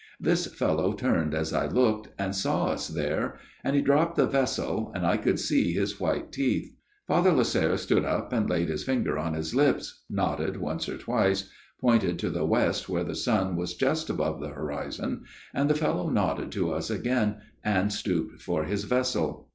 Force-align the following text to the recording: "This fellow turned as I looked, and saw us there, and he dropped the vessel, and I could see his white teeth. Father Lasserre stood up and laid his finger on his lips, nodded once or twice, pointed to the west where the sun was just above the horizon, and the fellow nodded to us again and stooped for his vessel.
"This 0.29 0.47
fellow 0.47 0.93
turned 0.93 1.35
as 1.35 1.53
I 1.53 1.67
looked, 1.67 2.09
and 2.17 2.35
saw 2.35 2.69
us 2.69 2.87
there, 2.87 3.37
and 3.63 3.75
he 3.75 3.83
dropped 3.83 4.15
the 4.15 4.25
vessel, 4.25 4.91
and 4.95 5.05
I 5.05 5.15
could 5.15 5.39
see 5.39 5.73
his 5.73 5.99
white 5.99 6.31
teeth. 6.31 6.73
Father 7.05 7.29
Lasserre 7.31 7.77
stood 7.77 8.03
up 8.03 8.33
and 8.33 8.49
laid 8.49 8.69
his 8.69 8.83
finger 8.83 9.19
on 9.19 9.35
his 9.35 9.53
lips, 9.53 10.03
nodded 10.09 10.57
once 10.57 10.89
or 10.89 10.97
twice, 10.97 11.51
pointed 11.79 12.17
to 12.17 12.31
the 12.31 12.45
west 12.47 12.89
where 12.89 13.03
the 13.03 13.13
sun 13.13 13.55
was 13.55 13.75
just 13.75 14.09
above 14.09 14.41
the 14.41 14.49
horizon, 14.49 15.21
and 15.53 15.69
the 15.69 15.75
fellow 15.75 16.09
nodded 16.09 16.51
to 16.53 16.73
us 16.73 16.89
again 16.89 17.35
and 17.63 17.93
stooped 17.93 18.41
for 18.41 18.63
his 18.63 18.85
vessel. 18.85 19.49